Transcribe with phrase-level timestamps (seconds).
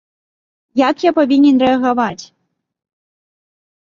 [0.89, 2.23] Як я павінен рэагаваць?